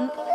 [0.00, 0.25] um,